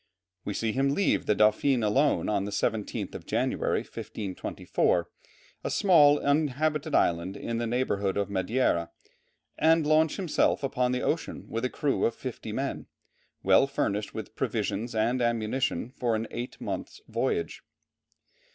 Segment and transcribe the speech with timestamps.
[0.43, 5.07] We see him leave with the Dauphine alone on the 17th of January, 1524,
[5.63, 8.89] a small inhabited island in the neighbourhood of Madeira,
[9.59, 12.87] and launch himself upon the ocean with a crew of fifty men,
[13.43, 17.61] well furnished with provisions and ammunition for an eight months' voyage.